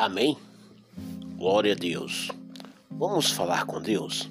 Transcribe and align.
Amém? 0.00 0.34
Glória 1.36 1.74
a 1.74 1.76
Deus. 1.76 2.30
Vamos 2.90 3.30
falar 3.30 3.66
com 3.66 3.82
Deus? 3.82 4.30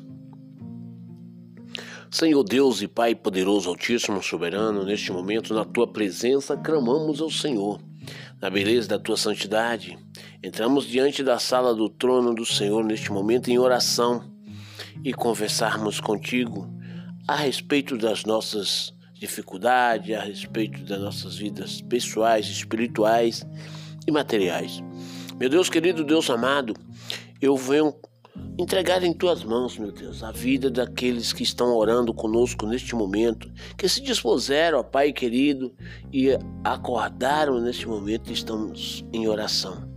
Senhor 2.10 2.44
Deus 2.44 2.82
e 2.82 2.88
Pai 2.88 3.14
poderoso, 3.14 3.70
Altíssimo, 3.70 4.24
Soberano, 4.24 4.84
neste 4.84 5.12
momento, 5.12 5.54
na 5.54 5.64
tua 5.64 5.86
presença, 5.86 6.58
clamamos 6.58 7.22
ao 7.22 7.30
Senhor. 7.30 7.80
Na 8.42 8.50
beleza 8.50 8.88
da 8.88 8.98
tua 8.98 9.16
santidade, 9.16 9.96
entramos 10.42 10.88
diante 10.88 11.22
da 11.22 11.38
sala 11.38 11.76
do 11.76 11.88
trono 11.88 12.34
do 12.34 12.48
Senhor 12.48 12.84
neste 12.84 13.12
momento 13.12 13.52
em 13.52 13.60
oração 13.60 14.24
e 15.04 15.14
conversarmos 15.14 16.00
contigo 16.00 16.68
a 17.28 17.36
respeito 17.36 17.96
das 17.96 18.26
nossas 18.26 18.92
dificuldades, 19.14 20.18
a 20.18 20.22
respeito 20.22 20.84
das 20.84 21.00
nossas 21.00 21.38
vidas 21.38 21.80
pessoais, 21.80 22.48
espirituais 22.48 23.46
e 24.08 24.12
materiais. 24.12 24.82
Meu 25.40 25.48
Deus 25.48 25.70
querido, 25.70 26.04
Deus 26.04 26.30
amado, 26.30 26.74
eu 27.42 27.56
venho 27.56 27.96
entregar 28.58 29.04
em 29.04 29.14
tuas 29.14 29.42
mãos, 29.42 29.78
meu 29.78 29.90
Deus, 29.90 30.22
a 30.22 30.34
vida 30.34 30.70
daqueles 30.70 31.32
que 31.32 31.44
estão 31.44 31.78
orando 31.78 32.14
conosco 32.14 32.66
neste 32.66 32.94
momento, 32.94 33.50
que 33.78 33.88
se 33.88 34.02
dispuseram, 34.02 34.80
ó 34.80 34.84
Pai 34.84 35.14
querido, 35.14 35.74
e 36.12 36.32
acordaram 36.62 37.62
neste 37.62 37.88
momento 37.88 38.30
e 38.30 38.34
estamos 38.34 39.06
em 39.14 39.30
oração. 39.30 39.89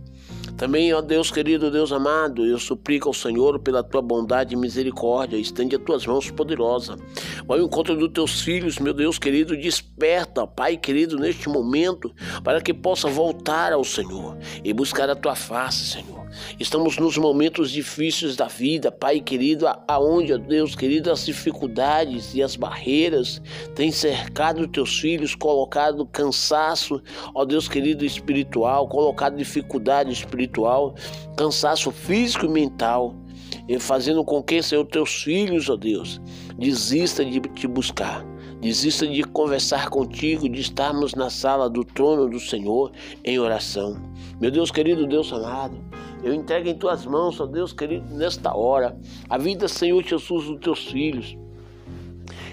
Também, 0.57 0.93
ó 0.93 1.01
Deus 1.01 1.31
querido, 1.31 1.71
Deus 1.71 1.91
amado, 1.91 2.45
eu 2.45 2.59
suplico 2.59 3.09
ao 3.09 3.13
Senhor 3.13 3.59
pela 3.59 3.83
tua 3.83 4.01
bondade 4.01 4.53
e 4.53 4.57
misericórdia, 4.57 5.37
estende 5.37 5.75
as 5.75 5.81
tuas 5.81 6.05
mãos 6.05 6.29
poderosas. 6.29 6.99
Vai 7.45 7.59
ao 7.59 7.65
encontro 7.65 7.95
dos 7.95 8.09
teus 8.09 8.41
filhos, 8.41 8.79
meu 8.79 8.93
Deus 8.93 9.17
querido, 9.17 9.57
desperta, 9.57 10.45
Pai 10.45 10.77
querido, 10.77 11.17
neste 11.17 11.49
momento, 11.49 12.13
para 12.43 12.61
que 12.61 12.73
possa 12.73 13.09
voltar 13.09 13.73
ao 13.73 13.83
Senhor 13.83 14.37
e 14.63 14.71
buscar 14.73 15.09
a 15.09 15.15
tua 15.15 15.35
face, 15.35 15.85
Senhor. 15.85 16.22
Estamos 16.59 16.97
nos 16.97 17.17
momentos 17.17 17.71
difíceis 17.71 18.35
da 18.35 18.47
vida, 18.47 18.91
Pai 18.91 19.19
querido, 19.19 19.65
aonde, 19.87 20.33
ó 20.33 20.37
Deus 20.37 20.75
querido, 20.75 21.11
as 21.11 21.25
dificuldades 21.25 22.33
e 22.33 22.41
as 22.41 22.55
barreiras 22.55 23.41
têm 23.75 23.91
cercado 23.91 24.67
teus 24.67 24.99
filhos, 24.99 25.35
colocado 25.35 26.05
cansaço, 26.05 27.01
ó 27.33 27.45
Deus 27.45 27.67
querido, 27.67 28.05
espiritual, 28.05 28.87
colocado 28.87 29.35
dificuldade 29.35 30.11
espiritual, 30.11 30.95
cansaço 31.37 31.91
físico 31.91 32.45
e 32.45 32.49
mental, 32.49 33.15
e 33.67 33.79
fazendo 33.79 34.23
com 34.23 34.41
que, 34.41 34.61
Senhor, 34.61 34.85
teus 34.85 35.23
filhos, 35.23 35.69
ó 35.69 35.75
Deus, 35.75 36.21
desista 36.57 37.23
de 37.23 37.39
te 37.39 37.67
buscar. 37.67 38.32
Desista 38.63 39.05
de 39.05 39.25
conversar 39.25 39.89
contigo, 39.89 40.47
de 40.47 40.61
estarmos 40.61 41.13
na 41.15 41.29
sala 41.29 41.69
do 41.69 41.83
trono 41.83 42.29
do 42.29 42.39
Senhor 42.39 42.93
em 43.21 43.37
oração. 43.37 44.01
Meu 44.39 44.49
Deus 44.49 44.71
querido, 44.71 45.05
Deus 45.05 45.33
amado, 45.33 45.75
eu 46.23 46.33
entrego 46.33 46.69
em 46.69 46.77
tuas 46.77 47.05
mãos, 47.05 47.41
ó 47.41 47.45
Deus 47.45 47.73
querido, 47.73 48.15
nesta 48.15 48.55
hora, 48.55 48.97
a 49.29 49.37
vida, 49.37 49.67
Senhor 49.67 50.01
Jesus, 50.01 50.45
dos 50.45 50.61
teus 50.61 50.85
filhos 50.85 51.37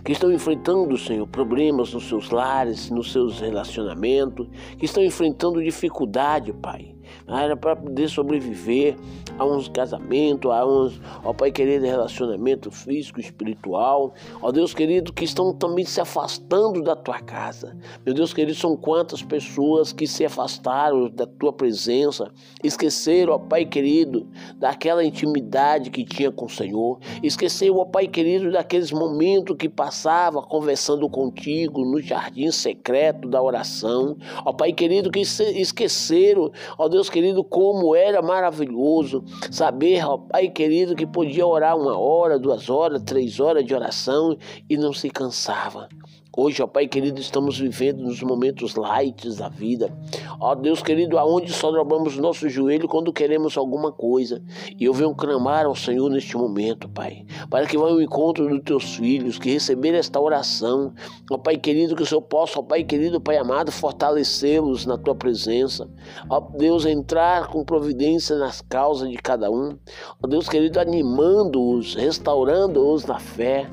que 0.04 0.10
estão 0.10 0.32
enfrentando, 0.32 0.98
Senhor, 0.98 1.28
problemas 1.28 1.94
nos 1.94 2.08
seus 2.08 2.30
lares, 2.30 2.90
nos 2.90 3.12
seus 3.12 3.38
relacionamentos, 3.38 4.48
que 4.78 4.86
estão 4.86 5.04
enfrentando 5.04 5.62
dificuldade, 5.62 6.52
Pai. 6.52 6.92
Era 7.30 7.56
para 7.56 7.76
poder 7.76 8.08
sobreviver 8.08 8.96
a 9.38 9.44
uns 9.44 9.68
casamentos, 9.68 10.50
a 10.50 10.66
uns, 10.66 11.00
ó 11.24 11.32
Pai 11.32 11.50
querido, 11.50 11.86
relacionamento 11.86 12.70
físico, 12.70 13.20
espiritual. 13.20 14.12
Ó 14.42 14.50
Deus 14.50 14.74
querido, 14.74 15.12
que 15.12 15.24
estão 15.24 15.54
também 15.54 15.84
se 15.84 16.00
afastando 16.00 16.82
da 16.82 16.96
tua 16.96 17.20
casa. 17.20 17.76
Meu 18.04 18.14
Deus 18.14 18.34
querido, 18.34 18.54
são 18.58 18.76
quantas 18.76 19.22
pessoas 19.22 19.92
que 19.92 20.06
se 20.06 20.24
afastaram 20.24 21.08
da 21.08 21.26
tua 21.26 21.52
presença, 21.52 22.30
esqueceram, 22.62 23.32
ó 23.32 23.38
Pai 23.38 23.64
querido, 23.64 24.26
daquela 24.56 25.04
intimidade 25.04 25.90
que 25.90 26.04
tinha 26.04 26.30
com 26.30 26.46
o 26.46 26.50
Senhor, 26.50 26.98
esqueceram, 27.22 27.78
ó 27.78 27.84
Pai 27.84 28.08
querido, 28.08 28.50
daqueles 28.50 28.92
momentos 28.92 29.56
que 29.56 29.68
passava 29.68 30.42
conversando 30.42 31.08
contigo 31.08 31.84
no 31.84 32.00
jardim 32.00 32.50
secreto 32.50 33.28
da 33.28 33.40
oração. 33.40 34.16
Ó 34.44 34.52
Pai 34.52 34.72
querido, 34.72 35.10
que 35.10 35.20
esqueceram, 35.20 36.50
ó 36.76 36.88
Deus 36.88 37.08
querido, 37.08 37.19
como 37.44 37.94
era 37.94 38.22
maravilhoso 38.22 39.24
saber, 39.50 40.04
ó 40.04 40.18
Pai 40.18 40.48
querido, 40.48 40.94
que 40.94 41.06
podia 41.06 41.46
orar 41.46 41.76
uma 41.76 41.98
hora, 41.98 42.38
duas 42.38 42.68
horas, 42.68 43.02
três 43.02 43.40
horas 43.40 43.64
de 43.64 43.74
oração 43.74 44.36
e 44.68 44.76
não 44.76 44.92
se 44.92 45.10
cansava. 45.10 45.88
Hoje, 46.36 46.62
ó 46.62 46.66
Pai 46.68 46.86
querido, 46.86 47.20
estamos 47.20 47.58
vivendo 47.58 48.04
nos 48.04 48.22
momentos 48.22 48.76
light 48.76 49.28
da 49.36 49.48
vida. 49.48 49.92
Ó 50.38 50.54
Deus 50.54 50.80
querido, 50.80 51.18
aonde 51.18 51.52
só 51.52 51.72
dobramos 51.72 52.16
nosso 52.18 52.48
joelho 52.48 52.86
quando 52.86 53.12
queremos 53.12 53.58
alguma 53.58 53.90
coisa. 53.90 54.40
E 54.78 54.84
eu 54.84 54.94
venho 54.94 55.12
clamar 55.12 55.66
ao 55.66 55.74
Senhor 55.74 56.08
neste 56.08 56.36
momento, 56.36 56.88
Pai, 56.88 57.26
para 57.50 57.66
que 57.66 57.76
vá 57.76 57.88
ao 57.88 58.00
encontro 58.00 58.48
dos 58.48 58.62
teus 58.62 58.94
filhos, 58.94 59.40
que 59.40 59.50
receber 59.50 59.92
esta 59.92 60.20
oração. 60.20 60.94
Ó 61.28 61.36
Pai 61.36 61.56
querido, 61.56 61.96
que 61.96 62.04
o 62.04 62.06
Senhor 62.06 62.22
possa, 62.22 62.60
ó 62.60 62.62
Pai 62.62 62.84
querido, 62.84 63.20
Pai 63.20 63.36
amado, 63.36 63.72
fortalecê-los 63.72 64.86
na 64.86 64.96
tua 64.96 65.16
presença. 65.16 65.88
Ó 66.28 66.38
Deus, 66.38 66.86
entrar 66.86 67.48
com 67.48 67.64
providência 67.64 68.36
nas 68.36 68.60
causas 68.60 69.10
de 69.10 69.16
cada 69.16 69.50
um. 69.50 69.76
Ó 70.22 70.28
Deus 70.28 70.48
querido, 70.48 70.78
animando-os, 70.78 71.96
restaurando-os 71.96 73.04
na 73.04 73.18
fé. 73.18 73.68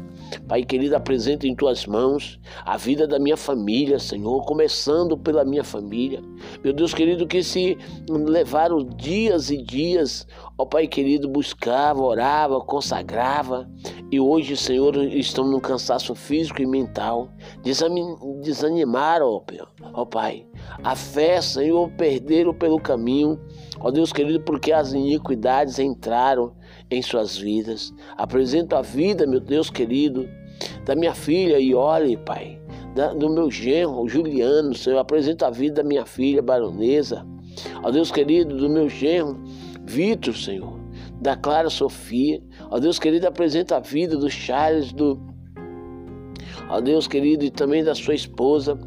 Pai 0.48 0.64
querido, 0.64 0.96
apresento 0.96 1.46
em 1.46 1.56
tuas 1.56 1.86
mãos 1.86 2.40
a 2.66 2.78
vida 2.78 3.08
da 3.08 3.20
minha 3.20 3.38
família, 3.38 4.00
Senhor, 4.00 4.46
começando 4.46 5.18
pela 5.18 5.44
minha 5.44 5.64
família. 5.64 6.22
Meu 6.64 6.74
Deus 6.74 6.94
querido, 6.94 7.28
que 7.28 7.44
se 7.44 7.78
levaram 8.10 8.84
dias 8.84 9.50
e 9.50 9.62
dias, 9.62 10.28
ó 10.58 10.66
Pai 10.66 10.88
querido, 10.88 11.28
buscava, 11.28 12.02
orava, 12.02 12.62
consagrava, 12.62 13.70
e 14.12 14.20
hoje, 14.20 14.56
Senhor, 14.56 14.96
estão 14.96 15.46
num 15.46 15.60
cansaço 15.60 16.16
físico 16.16 16.62
e 16.62 16.66
mental, 16.66 17.30
desanimaram, 18.42 19.44
ó, 19.94 20.06
Pai. 20.06 20.46
A 20.84 20.96
fé, 20.96 21.42
Senhor, 21.42 21.90
perderam 21.92 22.54
pelo 22.54 22.80
caminho, 22.80 23.40
ó 23.80 23.92
Deus 23.92 24.12
querido, 24.12 24.42
porque 24.42 24.72
as 24.72 24.94
iniquidades 24.94 25.80
entraram 25.80 26.54
em 26.90 27.02
suas 27.02 27.38
vidas. 27.38 27.94
Apresento 28.18 28.76
a 28.76 28.82
vida, 28.82 29.26
meu 29.26 29.40
Deus 29.40 29.70
querido, 29.70 30.28
da 30.86 30.96
minha 30.96 31.14
filha 31.14 31.60
e 31.60 31.74
olhe, 31.74 32.18
Pai, 32.18 32.60
da, 32.96 33.14
do 33.14 33.30
meu 33.30 33.52
genro, 33.52 34.08
Juliano, 34.08 34.74
Senhor. 34.74 34.98
Apresento 34.98 35.46
a 35.46 35.50
vida 35.50 35.82
da 35.82 35.88
minha 35.88 36.06
filha, 36.06 36.42
baronesa. 36.42 37.26
Ó 37.84 37.92
Deus 37.92 38.12
querido, 38.12 38.58
do 38.58 38.70
meu 38.70 38.90
genro, 38.90 39.40
Vitor, 39.86 40.36
Senhor. 40.36 40.78
Da 41.22 41.36
Clara 41.36 41.70
Sofia. 41.70 42.42
Ó 42.70 42.80
Deus 42.80 43.00
querido, 43.00 43.28
apresenta 43.28 43.78
a 43.78 43.80
vida 43.80 44.18
do 44.18 44.30
Charles, 44.30 44.92
do. 44.92 45.20
Ó 46.70 46.82
Deus 46.82 47.08
querido, 47.08 47.46
e 47.46 47.52
também 47.52 47.84
da 47.84 47.96
sua 47.96 48.16
esposa. 48.16 48.78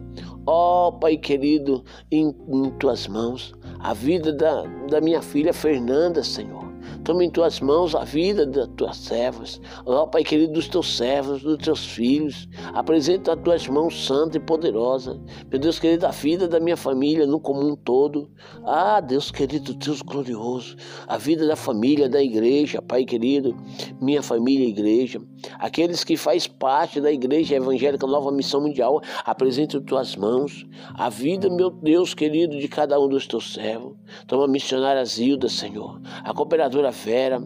Ó 0.47 0.91
Pai 0.93 1.17
querido, 1.17 1.84
em, 2.11 2.34
em 2.49 2.71
tuas 2.78 3.07
mãos. 3.07 3.53
A 3.82 3.94
vida 3.94 4.32
da, 4.32 4.64
da 4.88 5.00
minha 5.00 5.22
filha 5.22 5.52
Fernanda, 5.52 6.22
Senhor. 6.22 6.70
Toma 7.04 7.24
em 7.24 7.30
tuas 7.30 7.60
mãos 7.60 7.94
a 7.94 8.04
vida 8.04 8.44
das 8.44 8.68
tuas 8.76 8.96
servas. 8.96 9.60
Ó 9.86 10.06
Pai 10.06 10.22
querido, 10.22 10.52
dos 10.52 10.68
teus 10.68 10.96
servos, 10.96 11.42
dos 11.42 11.58
teus 11.58 11.86
filhos. 11.86 12.48
Apresenta 12.74 13.32
as 13.32 13.42
tuas 13.42 13.66
mãos 13.68 14.06
santa 14.06 14.36
e 14.36 14.41
poderosa. 14.41 15.20
Meu 15.50 15.58
Deus 15.58 15.78
querido, 15.78 16.06
a 16.06 16.10
vida 16.10 16.46
da 16.46 16.60
minha 16.60 16.76
família 16.76 17.26
no 17.26 17.41
comum 17.41 17.74
todo. 17.74 18.30
Ah, 18.64 19.00
Deus 19.00 19.30
querido, 19.30 19.74
Deus 19.74 20.02
glorioso. 20.02 20.76
A 21.06 21.16
vida 21.16 21.47
da 21.47 21.56
família, 21.56 22.08
da 22.08 22.22
igreja, 22.22 22.82
Pai 22.82 23.04
querido, 23.04 23.56
minha 24.00 24.22
família, 24.22 24.68
igreja. 24.68 25.20
Aqueles 25.59 26.05
que 26.05 26.17
faz 26.17 26.47
parte 26.47 27.01
da 27.01 27.12
igreja 27.12 27.56
evangélica 27.56 28.06
Nova 28.06 28.31
Missão 28.33 28.61
Mundial, 28.61 29.01
apresenta 29.25 29.77
em 29.77 29.83
tuas 29.83 30.16
mãos 30.16 30.66
a 30.95 31.09
vida, 31.09 31.48
meu 31.48 31.71
Deus 31.71 32.15
querido, 32.15 32.59
de 32.59 32.69
cada 32.69 32.98
um 33.01 33.09
dos 33.09 33.27
teus 33.27 33.54
servos. 33.54 33.97
Toma 34.27 34.45
a 34.45 34.48
missionária 34.48 35.04
Zilda, 35.04 35.48
Senhor. 35.48 36.01
A 36.25 36.33
cooperadora 36.34 36.91
Vera. 36.91 37.42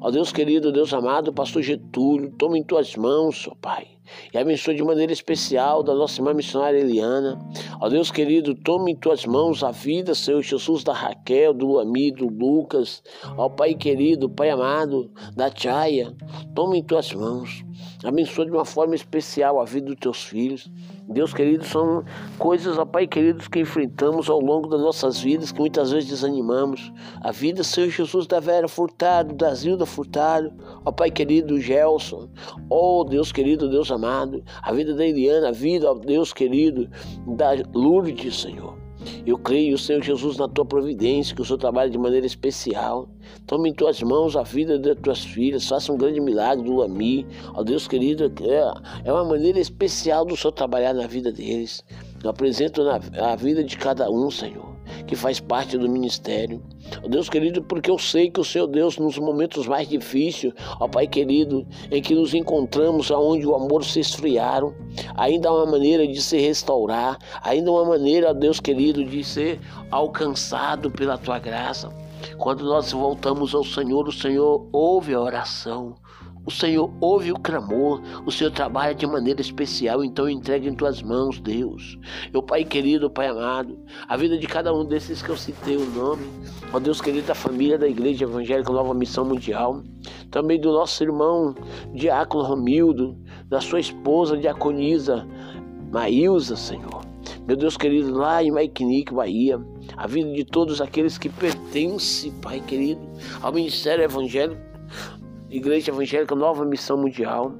Ó 0.00 0.10
Deus 0.10 0.32
querido, 0.32 0.70
Deus 0.70 0.92
amado, 0.92 1.32
Pastor 1.32 1.62
Getúlio, 1.62 2.30
toma 2.38 2.58
em 2.58 2.62
tuas 2.62 2.94
mãos, 2.94 3.48
ó 3.48 3.54
Pai. 3.60 3.88
E 4.32 4.38
abençoe 4.38 4.74
de 4.74 4.82
maneira 4.82 5.12
especial 5.12 5.82
da 5.82 5.94
nossa 5.94 6.20
irmã 6.20 6.34
missionária 6.34 6.78
Eliana. 6.78 7.38
Ó 7.80 7.88
Deus 7.88 8.10
querido, 8.10 8.54
toma 8.54 8.90
em 8.90 8.96
tuas 8.96 9.24
mãos 9.24 9.62
a 9.62 9.70
vida, 9.70 10.14
Senhor 10.14 10.42
Jesus, 10.42 10.82
da 10.82 10.92
Raquel, 10.92 11.54
do 11.54 11.78
Ami, 11.78 12.10
do 12.10 12.26
Lucas. 12.26 13.02
Ó 13.36 13.48
Pai 13.48 13.74
querido, 13.74 14.28
Pai 14.28 14.50
amado, 14.50 15.10
da 15.34 15.50
Tchaia. 15.50 16.14
Toma 16.54 16.76
em 16.76 16.82
tuas 16.82 17.12
mãos. 17.12 17.64
Abençoa 18.04 18.44
de 18.44 18.50
uma 18.50 18.64
forma 18.64 18.94
especial 18.94 19.60
a 19.60 19.64
vida 19.64 19.86
dos 19.86 19.96
teus 19.96 20.24
filhos. 20.24 20.70
Deus 21.08 21.32
querido, 21.32 21.64
são 21.64 22.04
coisas, 22.38 22.76
ó 22.78 22.84
Pai 22.84 23.06
querido, 23.06 23.48
que 23.48 23.60
enfrentamos 23.60 24.28
ao 24.28 24.40
longo 24.40 24.68
das 24.68 24.80
nossas 24.80 25.20
vidas, 25.20 25.52
que 25.52 25.60
muitas 25.60 25.92
vezes 25.92 26.10
desanimamos. 26.10 26.92
A 27.20 27.30
vida, 27.30 27.62
Senhor 27.62 27.90
Jesus, 27.90 28.26
da 28.26 28.40
Vera 28.40 28.66
Furtado, 28.66 29.34
da 29.34 29.54
Zilda 29.54 29.86
Furtado, 29.86 30.52
ó 30.84 30.90
Pai 30.90 31.10
querido, 31.10 31.60
Gelson, 31.60 32.28
ó 32.68 33.04
Deus 33.04 33.30
querido, 33.30 33.68
Deus 33.68 33.90
amado, 33.90 34.42
a 34.62 34.72
vida 34.72 34.94
da 34.94 35.06
Eliana, 35.06 35.50
a 35.50 35.52
vida, 35.52 35.90
ó 35.90 35.94
Deus 35.94 36.32
querido, 36.32 36.88
da 37.36 37.50
Lourdes, 37.72 38.40
Senhor. 38.40 38.81
Eu 39.26 39.38
creio, 39.38 39.78
Senhor 39.78 40.02
Jesus, 40.02 40.36
na 40.36 40.48
tua 40.48 40.64
providência, 40.64 41.34
que 41.34 41.42
o 41.42 41.44
Senhor 41.44 41.58
trabalha 41.58 41.90
de 41.90 41.98
maneira 41.98 42.26
especial. 42.26 43.08
Tome 43.46 43.70
em 43.70 43.74
tuas 43.74 44.02
mãos 44.02 44.36
a 44.36 44.42
vida 44.42 44.78
das 44.78 44.96
tuas 44.98 45.24
filhas, 45.24 45.68
faça 45.68 45.92
um 45.92 45.96
grande 45.96 46.20
milagre 46.20 46.64
do 46.64 46.82
Ami. 46.82 47.26
Ó 47.54 47.62
Deus 47.62 47.86
querido, 47.86 48.32
é, 48.42 49.08
é 49.08 49.12
uma 49.12 49.24
maneira 49.24 49.60
especial 49.60 50.24
do 50.24 50.36
Senhor 50.36 50.52
trabalhar 50.52 50.92
na 50.92 51.06
vida 51.06 51.32
deles. 51.32 51.84
Eu 52.22 52.30
apresento 52.30 52.84
na, 52.84 53.00
a 53.32 53.36
vida 53.36 53.62
de 53.64 53.76
cada 53.76 54.10
um, 54.10 54.30
Senhor 54.30 54.72
que 55.06 55.16
faz 55.16 55.40
parte 55.40 55.76
do 55.76 55.88
ministério. 55.88 56.62
Ó 57.02 57.08
Deus 57.08 57.28
querido, 57.28 57.62
porque 57.62 57.90
eu 57.90 57.98
sei 57.98 58.30
que 58.30 58.40
o 58.40 58.44
Senhor 58.44 58.66
Deus, 58.66 58.98
nos 58.98 59.18
momentos 59.18 59.66
mais 59.66 59.88
difíceis, 59.88 60.52
ó 60.80 60.88
Pai 60.88 61.06
querido, 61.06 61.66
em 61.90 62.02
que 62.02 62.14
nos 62.14 62.34
encontramos 62.34 63.10
aonde 63.10 63.46
o 63.46 63.54
amor 63.54 63.84
se 63.84 64.00
esfriaram, 64.00 64.74
ainda 65.16 65.48
há 65.48 65.54
uma 65.54 65.66
maneira 65.66 66.06
de 66.06 66.20
se 66.20 66.38
restaurar, 66.38 67.18
ainda 67.42 67.70
há 67.70 67.74
uma 67.74 67.84
maneira, 67.84 68.34
Deus 68.34 68.60
querido, 68.60 69.04
de 69.04 69.24
ser 69.24 69.60
alcançado 69.90 70.90
pela 70.90 71.18
tua 71.18 71.38
graça. 71.38 71.90
Quando 72.38 72.64
nós 72.64 72.92
voltamos 72.92 73.54
ao 73.54 73.64
Senhor, 73.64 74.06
o 74.06 74.12
Senhor 74.12 74.68
ouve 74.72 75.14
a 75.14 75.20
oração. 75.20 75.94
O 76.44 76.50
Senhor 76.50 76.92
ouve 77.00 77.30
o 77.30 77.38
clamor, 77.38 78.02
o 78.26 78.32
Senhor 78.32 78.50
trabalha 78.50 78.94
de 78.94 79.06
maneira 79.06 79.40
especial, 79.40 80.02
então 80.02 80.28
entregue 80.28 80.68
em 80.68 80.74
tuas 80.74 81.00
mãos, 81.00 81.38
Deus. 81.38 81.96
Meu 82.32 82.42
Pai 82.42 82.64
querido, 82.64 83.08
Pai 83.08 83.28
amado, 83.28 83.78
a 84.08 84.16
vida 84.16 84.36
de 84.36 84.46
cada 84.48 84.74
um 84.74 84.84
desses 84.84 85.22
que 85.22 85.28
eu 85.28 85.36
citei 85.36 85.76
o 85.76 85.88
nome, 85.90 86.26
ó 86.72 86.80
Deus 86.80 87.00
querido, 87.00 87.28
da 87.28 87.34
família 87.34 87.78
da 87.78 87.86
Igreja 87.86 88.24
Evangélica 88.24 88.72
Nova 88.72 88.92
Missão 88.92 89.24
Mundial, 89.24 89.84
também 90.32 90.60
do 90.60 90.72
nosso 90.72 91.04
irmão 91.04 91.54
Diácono 91.94 92.42
Romildo, 92.42 93.16
da 93.48 93.60
sua 93.60 93.78
esposa 93.78 94.36
Diaconisa 94.36 95.24
Maílza, 95.92 96.56
Senhor. 96.56 97.02
Meu 97.46 97.56
Deus 97.56 97.76
querido, 97.76 98.12
lá 98.14 98.42
em 98.42 98.50
Maiquinique, 98.50 99.14
Bahia, 99.14 99.60
a 99.96 100.08
vida 100.08 100.32
de 100.32 100.44
todos 100.44 100.80
aqueles 100.80 101.18
que 101.18 101.28
pertencem, 101.28 102.32
Pai 102.42 102.60
querido, 102.60 103.00
ao 103.40 103.52
Ministério 103.52 104.04
Evangélico 104.04 104.71
Igreja 105.52 105.90
Evangélica 105.90 106.34
Nova 106.34 106.64
Missão 106.64 106.96
Mundial. 106.96 107.52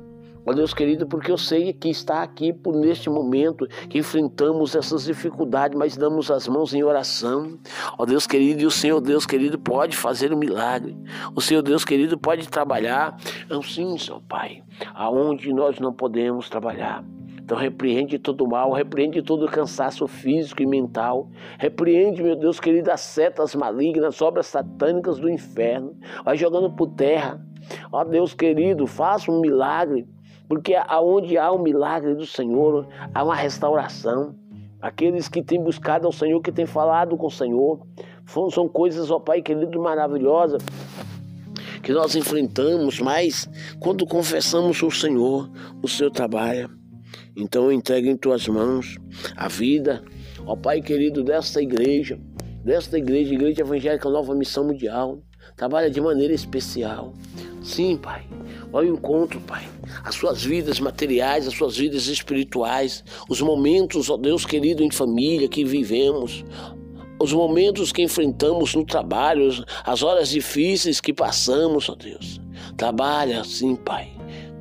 Ó 0.47 0.53
Deus 0.53 0.73
querido, 0.73 1.07
porque 1.07 1.31
eu 1.31 1.37
sei 1.37 1.75
que 1.75 1.89
está 1.91 2.23
aqui 2.23 2.53
por 2.53 2.75
neste 2.75 3.09
momento 3.09 3.69
que 3.89 3.99
enfrentamos 3.99 4.75
essas 4.75 5.05
dificuldades, 5.05 5.79
mas 5.79 5.97
damos 5.97 6.31
as 6.31 6.49
mãos 6.49 6.73
em 6.73 6.83
oração. 6.83 7.59
Ó 7.99 8.07
Deus 8.07 8.27
querido, 8.27 8.63
e 8.63 8.67
o 8.67 8.71
Senhor 8.71 9.01
Deus 9.01 9.27
querido 9.27 9.59
pode 9.59 9.97
fazer 9.97 10.33
um 10.33 10.39
milagre. 10.39 10.97
O 11.37 11.41
Senhor 11.41 11.63
Deus 11.63 11.85
querido 11.85 12.19
pode 12.19 12.49
trabalhar, 12.49 13.17
assim, 13.51 13.97
Senhor 13.99 14.23
Pai, 14.23 14.65
aonde 14.95 15.53
nós 15.53 15.79
não 15.79 15.93
podemos 15.93 16.49
trabalhar. 16.49 17.05
Então 17.45 17.59
repreende 17.59 18.19
todo 18.19 18.45
o 18.45 18.49
mal, 18.49 18.73
repreende 18.73 19.23
todo 19.23 19.47
o 19.47 19.51
cansaço 19.51 20.07
físico 20.07 20.63
e 20.63 20.67
mental. 20.67 21.29
Repreende, 21.59 22.23
meu 22.23 22.37
Deus 22.37 22.61
querido, 22.61 22.91
as 22.91 23.01
setas 23.01 23.55
malignas, 23.55 24.23
obras 24.23 24.47
satânicas 24.47 25.19
do 25.19 25.29
inferno. 25.29 25.97
Vai 26.25 26.37
jogando 26.37 26.71
por 26.71 26.89
terra 26.89 27.41
Ó 27.91 28.05
Deus 28.05 28.35
querido, 28.35 28.87
faça 28.87 29.31
um 29.31 29.41
milagre, 29.41 30.07
porque 30.49 30.75
aonde 30.75 31.39
há 31.39 31.53
um 31.53 31.63
milagre 31.63 32.15
do 32.15 32.27
Senhor, 32.27 32.87
há 33.15 33.25
uma 33.25 33.35
restauração. 33.35 34.35
Aqueles 34.81 35.29
que 35.29 35.43
têm 35.43 35.63
buscado 35.63 36.07
ao 36.07 36.13
Senhor, 36.13 36.41
que 36.41 36.51
têm 36.51 36.67
falado 36.67 37.17
com 37.17 37.27
o 37.27 37.31
Senhor, 37.31 37.87
são 38.51 38.69
coisas, 38.69 39.11
ó 39.11 39.19
Pai 39.19 39.41
querido, 39.43 39.81
maravilhosas 39.81 40.63
que 41.83 41.93
nós 41.93 42.15
enfrentamos, 42.15 43.01
mas 43.01 43.49
quando 43.81 44.07
confessamos 44.07 44.81
o 44.85 44.91
Senhor, 44.91 45.51
o 45.83 45.89
Senhor 45.89 46.13
trabalha. 46.13 46.71
Então 47.37 47.65
eu 47.65 47.73
entrego 47.73 48.09
em 48.09 48.17
tuas 48.17 48.47
mãos 48.47 48.97
a 49.37 49.49
vida, 49.49 50.03
ó 50.45 50.55
Pai 50.55 50.83
querido, 50.83 51.25
desta 51.25 51.63
igreja, 51.63 52.19
desta 52.65 52.99
igreja, 52.99 53.35
Igreja 53.35 53.63
Evangélica 53.63 54.09
Nova 54.11 54.35
Missão 54.35 54.65
Mundial, 54.65 55.23
trabalha 55.57 55.91
de 55.91 56.01
maneira 56.01 56.35
especial. 56.35 57.15
Sim, 57.63 57.97
Pai. 57.97 58.27
Olha 58.73 58.91
o 58.91 58.95
encontro, 58.95 59.41
Pai. 59.41 59.67
As 60.05 60.15
suas 60.15 60.45
vidas 60.45 60.81
materiais, 60.81 61.47
as 61.47 61.55
suas 61.55 61.77
vidas 61.77 62.07
espirituais, 62.07 63.05
os 63.29 63.41
momentos, 63.41 64.11
ó 64.11 64.17
Deus 64.17 64.45
querido, 64.45 64.83
em 64.83 64.91
família 64.91 65.49
que 65.49 65.65
vivemos, 65.65 66.45
os 67.21 67.33
momentos 67.33 67.93
que 67.93 68.03
enfrentamos 68.03 68.75
no 68.75 68.85
trabalho, 68.85 69.49
as 69.85 70.03
horas 70.03 70.29
difíceis 70.29 71.01
que 71.01 71.13
passamos, 71.13 71.89
ó 71.89 71.95
Deus. 71.95 72.41
Trabalha 72.77 73.41
assim, 73.41 73.77
Pai, 73.77 74.11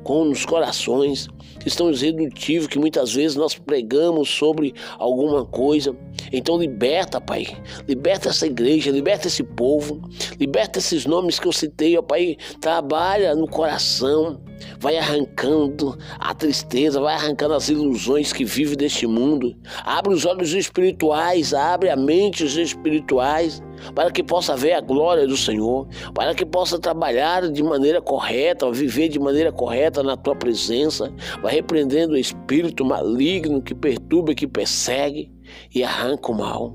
com 0.02 0.30
os 0.30 0.44
corações 0.44 1.28
que 1.62 1.68
estão 1.68 1.90
irredutíveis, 1.90 2.66
que 2.66 2.78
muitas 2.78 3.14
vezes 3.14 3.36
nós 3.36 3.54
pregamos 3.54 4.28
sobre 4.28 4.74
alguma 4.98 5.44
coisa. 5.44 5.96
Então 6.32 6.58
liberta, 6.58 7.20
Pai. 7.20 7.46
Liberta 7.88 8.28
essa 8.28 8.46
igreja, 8.46 8.90
liberta 8.90 9.28
esse 9.28 9.42
povo, 9.42 10.02
liberta 10.38 10.78
esses 10.78 11.06
nomes 11.06 11.38
que 11.38 11.46
eu 11.46 11.52
citei, 11.52 11.96
ó 11.96 12.02
Pai. 12.02 12.36
Trabalha 12.60 13.34
no 13.34 13.48
coração, 13.48 14.40
vai 14.78 14.96
arrancando 14.96 15.96
a 16.18 16.34
tristeza, 16.34 17.00
vai 17.00 17.14
arrancando 17.14 17.54
as 17.54 17.68
ilusões 17.68 18.32
que 18.32 18.44
vive 18.44 18.76
deste 18.76 19.06
mundo. 19.06 19.56
Abre 19.84 20.12
os 20.12 20.24
olhos 20.24 20.52
espirituais, 20.52 21.54
abre 21.54 21.88
a 21.88 21.96
mente 21.96 22.44
espirituais 22.44 23.62
para 23.94 24.10
que 24.10 24.22
possa 24.22 24.56
ver 24.56 24.74
a 24.74 24.80
glória 24.80 25.26
do 25.26 25.36
Senhor, 25.36 25.88
para 26.14 26.34
que 26.34 26.46
possa 26.46 26.78
trabalhar 26.78 27.50
de 27.50 27.62
maneira 27.62 28.00
correta, 28.00 28.70
viver 28.70 29.08
de 29.08 29.18
maneira 29.18 29.50
correta 29.50 30.02
na 30.02 30.16
tua 30.16 30.36
presença, 30.36 31.12
vai 31.42 31.54
repreendendo 31.54 32.14
o 32.14 32.18
espírito 32.18 32.84
maligno 32.84 33.62
que 33.62 33.74
perturba, 33.74 34.34
que 34.34 34.46
persegue 34.46 35.31
e 35.74 35.82
arranca 35.82 36.30
o 36.30 36.34
mal. 36.34 36.74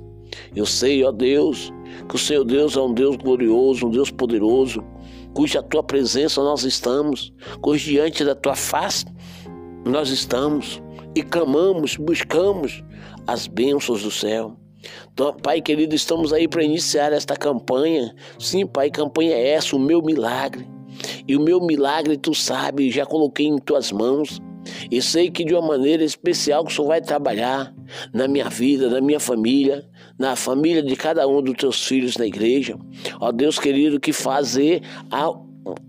Eu 0.55 0.65
sei, 0.65 1.03
ó 1.03 1.11
Deus, 1.11 1.71
que 2.07 2.15
o 2.15 2.19
Senhor 2.19 2.43
Deus 2.43 2.75
é 2.75 2.81
um 2.81 2.93
Deus 2.93 3.15
glorioso, 3.15 3.87
um 3.87 3.91
Deus 3.91 4.11
poderoso, 4.11 4.83
cuja 5.33 5.63
tua 5.63 5.83
presença 5.83 6.41
nós 6.41 6.63
estamos, 6.63 7.33
cujo 7.61 7.89
diante 7.89 8.23
da 8.23 8.35
tua 8.35 8.55
face 8.55 9.05
nós 9.85 10.09
estamos 10.09 10.81
e 11.15 11.23
clamamos, 11.23 11.95
buscamos 11.95 12.83
as 13.25 13.47
bênçãos 13.47 14.03
do 14.03 14.11
céu. 14.11 14.57
Então, 15.11 15.33
pai 15.33 15.61
querido, 15.61 15.95
estamos 15.95 16.31
aí 16.31 16.47
para 16.47 16.63
iniciar 16.63 17.11
esta 17.11 17.35
campanha. 17.35 18.13
Sim, 18.39 18.65
Pai, 18.65 18.89
campanha 18.89 19.33
é 19.33 19.49
essa, 19.49 19.75
o 19.75 19.79
meu 19.79 20.01
milagre. 20.01 20.67
E 21.27 21.35
o 21.35 21.41
meu 21.41 21.59
milagre, 21.59 22.17
tu 22.17 22.33
sabe, 22.33 22.89
já 22.89 23.05
coloquei 23.05 23.47
em 23.47 23.57
tuas 23.57 23.91
mãos. 23.91 24.39
E 24.91 25.01
sei 25.01 25.29
que 25.29 25.43
de 25.43 25.53
uma 25.53 25.67
maneira 25.67 26.03
especial 26.03 26.63
que 26.63 26.71
o 26.71 26.75
Senhor 26.75 26.87
vai 26.87 27.01
trabalhar 27.01 27.73
na 28.13 28.27
minha 28.27 28.49
vida, 28.49 28.89
na 28.89 29.01
minha 29.01 29.19
família, 29.19 29.85
na 30.17 30.35
família 30.35 30.81
de 30.81 30.95
cada 30.95 31.27
um 31.27 31.41
dos 31.41 31.55
teus 31.55 31.85
filhos 31.85 32.17
na 32.17 32.25
igreja. 32.25 32.77
Ó 33.19 33.31
Deus 33.31 33.59
querido, 33.59 33.99
que 33.99 34.11
fazer 34.11 34.81
a, 35.11 35.31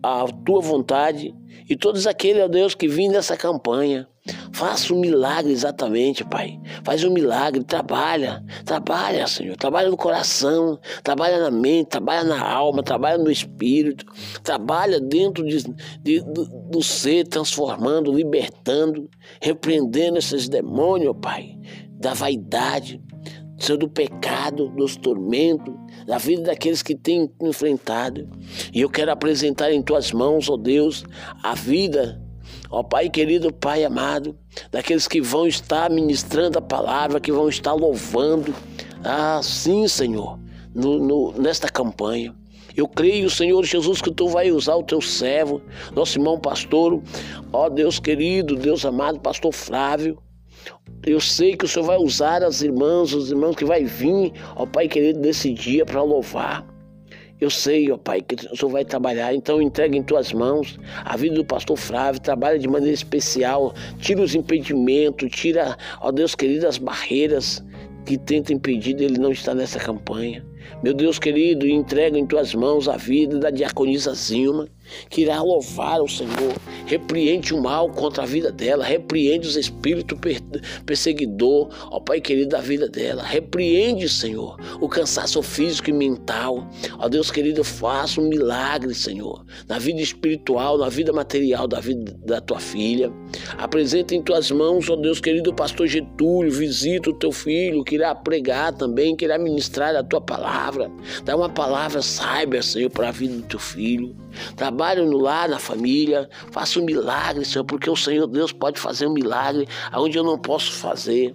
a 0.03 0.25
tua 0.45 0.61
vontade 0.61 1.35
e 1.69 1.77
todos 1.77 2.07
aqueles, 2.07 2.43
ó 2.43 2.49
Deus, 2.49 2.75
que 2.75 2.89
vêm 2.89 3.09
nessa 3.09 3.37
campanha. 3.37 4.09
Faça 4.53 4.93
um 4.93 5.01
milagre 5.01 5.53
exatamente, 5.53 6.25
Pai. 6.25 6.59
Faz 6.85 7.03
um 7.05 7.11
milagre, 7.11 7.63
trabalha, 7.65 8.45
trabalha, 8.65 9.27
Senhor. 9.27 9.57
Trabalha 9.57 9.89
no 9.91 9.97
coração, 9.97 10.79
trabalha 11.03 11.39
na 11.39 11.51
mente, 11.51 11.89
trabalha 11.89 12.25
na 12.25 12.43
alma, 12.43 12.83
trabalha 12.83 13.19
no 13.19 13.31
espírito, 13.31 14.05
trabalha 14.43 15.01
dentro 15.01 15.47
de, 15.47 15.63
de 16.03 16.21
do, 16.21 16.45
do 16.71 16.83
ser, 16.83 17.27
transformando, 17.27 18.13
libertando, 18.13 19.09
repreendendo 19.41 20.19
esses 20.19 20.49
demônios, 20.49 21.17
Pai, 21.21 21.57
da 21.93 22.13
vaidade, 22.13 23.01
Senhor, 23.59 23.79
do 23.79 23.89
pecado, 23.89 24.69
dos 24.71 24.97
tormentos, 24.97 25.75
da 26.09 26.17
vida 26.17 26.45
daqueles 26.45 26.83
que 26.83 26.95
têm 26.95 27.31
enfrentado. 27.39 28.27
E 28.73 28.81
eu 28.81 28.89
quero 28.89 29.13
apresentar 29.13 29.71
em 29.71 29.83
tuas 29.83 30.11
mãos, 30.11 30.49
ó 30.49 30.55
oh 30.55 30.57
Deus, 30.57 31.05
a 31.43 31.55
vida, 31.55 32.19
ó 32.71 32.81
oh 32.81 32.85
Pai 32.85 33.11
querido, 33.11 33.53
Pai 33.53 33.85
amado, 33.85 34.35
daqueles 34.73 35.07
que 35.07 35.21
vão 35.21 35.47
estar 35.47 35.91
ministrando 35.91 36.59
a 36.59 36.63
palavra, 36.63 37.21
que 37.21 37.31
vão 37.31 37.47
estar 37.47 37.75
louvando. 37.75 38.55
Ah, 39.05 39.43
sim, 39.43 39.87
Senhor, 39.87 40.41
no, 40.75 40.99
no, 40.99 41.33
nesta 41.33 41.69
campanha. 41.69 42.35
Eu 42.75 42.89
creio, 42.89 43.29
Senhor 43.29 43.63
Jesus, 43.63 44.01
que 44.01 44.11
tu 44.11 44.29
vai 44.29 44.51
usar 44.51 44.77
o 44.77 44.83
teu 44.83 45.03
servo, 45.03 45.61
nosso 45.95 46.17
irmão 46.19 46.41
pastor, 46.41 47.03
ó 47.53 47.69
Deus 47.69 48.01
querido, 48.01 48.57
Deus 48.57 48.83
amado, 48.87 49.21
pastor 49.21 49.53
Flávio, 49.53 50.17
eu 51.07 51.21
sei 51.21 51.57
que 51.57 51.65
o 51.65 51.69
Senhor 51.69 51.87
vai 51.87 51.97
usar 51.97 52.43
as 52.43 52.63
irmãs, 52.63 53.13
os 53.13 53.31
irmãos 53.31 53.57
que 53.57 53.65
vai 53.65 53.85
vir, 53.85 54.33
ó 54.57 54.67
Pai 54.67 54.89
querido, 54.89 55.21
nesse 55.21 55.53
dia 55.53 55.87
para 55.87 56.03
louvar. 56.03 56.67
Eu 57.41 57.51
sei, 57.51 57.91
ó 57.93 57.97
Pai, 57.97 58.21
que 58.21 58.35
o 58.35 58.57
Senhor 58.57 58.71
vai 58.71 58.85
trabalhar, 58.85 59.33
então 59.33 59.63
entrega 59.63 59.97
em 59.97 60.03
tuas 60.03 60.33
mãos 60.33 60.79
a 61.05 61.17
vida 61.17 61.37
do 61.37 61.45
pastor 61.45 61.77
Flávio, 61.77 62.21
trabalha 62.21 62.59
de 62.59 62.67
maneira 62.67 62.95
especial, 62.95 63.73
tira 63.99 64.21
os 64.21 64.35
impedimentos, 64.35 65.31
tira, 65.31 65.77
ó 66.01 66.11
Deus 66.11 66.35
querido, 66.35 66.67
as 66.67 66.79
barreiras 66.79 67.65
que 68.05 68.19
tentam 68.19 68.57
impedir 68.57 68.95
dele 68.95 69.19
não 69.19 69.31
estar 69.31 69.55
nessa 69.55 69.79
campanha. 69.79 70.45
Meu 70.83 70.93
Deus 70.93 71.19
querido, 71.19 71.67
entrega 71.67 72.19
em 72.19 72.27
tuas 72.27 72.55
mãos 72.55 72.89
a 72.89 72.97
vida 72.97 73.39
da 73.39 73.51
diaconisa 73.51 74.15
Zilma, 74.15 74.69
que 75.09 75.23
irá 75.23 75.43
louvar 75.43 76.01
o 76.01 76.09
Senhor. 76.09 76.55
Repreende 76.87 77.55
o 77.55 77.61
mal 77.61 77.91
contra 77.91 78.23
a 78.23 78.27
vida 78.27 78.51
dela, 78.51 78.85
repreende 78.85 79.47
os 79.47 79.57
espíritos 79.57 80.19
perseguidor, 80.85 81.69
ó 81.91 82.01
Pai 82.01 82.21
querido, 82.21 82.51
da 82.51 82.61
vida 82.61 82.89
dela. 82.89 83.23
Repreende, 83.23 84.09
Senhor, 84.09 84.57
o 84.81 84.89
cansaço 84.89 85.43
físico 85.43 85.91
e 85.91 85.93
mental. 85.93 86.67
Ó 86.99 87.09
Deus 87.09 87.31
querido, 87.31 87.63
faça 87.63 88.21
um 88.21 88.29
milagre, 88.29 88.95
Senhor, 88.95 89.45
na 89.69 89.79
vida 89.79 90.01
espiritual, 90.01 90.79
na 90.79 90.89
vida 90.89 91.13
material 91.13 91.67
da 91.67 91.81
vida 91.81 92.17
da 92.25 92.41
tua 92.41 92.59
filha. 92.59 93.13
Apresenta 93.59 94.15
em 94.15 94.23
tuas 94.23 94.51
mãos, 94.51 94.89
ó 94.89 94.97
Deus 94.97 95.21
querido, 95.21 95.51
o 95.51 95.55
pastor 95.55 95.87
Getúlio, 95.87 96.51
visita 96.51 97.11
o 97.11 97.15
teu 97.15 97.33
filho, 97.33 97.85
que 97.85 97.97
irá 97.97 98.15
pregar 98.15 98.73
também, 98.73 99.15
que 99.15 99.25
irá 99.25 99.39
ministrar 99.39 99.95
a 99.95 100.03
tua 100.03 100.21
palavra. 100.21 100.91
Dá 101.25 101.37
uma 101.37 101.49
palavra, 101.49 102.01
saiba, 102.01 102.63
Senhor, 102.63 102.91
para 102.91 103.09
a 103.09 103.13
vida 103.13 103.35
do 103.35 103.43
teu 103.43 103.59
filho. 103.59 104.17
Trabalhe 104.79 105.05
no 105.05 105.19
lar, 105.19 105.49
na 105.49 105.59
família, 105.59 106.31
faça 106.53 106.79
um 106.79 106.85
milagre, 106.85 107.45
Senhor, 107.45 107.65
porque 107.65 107.91
o 107.91 107.97
Senhor 107.97 108.29
Deus 108.29 108.53
pode 108.53 108.79
fazer 108.79 109.09
um 109.09 109.13
milagre 109.13 109.67
aonde 109.91 110.17
eu 110.17 110.23
não 110.23 110.39
posso 110.39 110.71
fazer. 110.71 111.35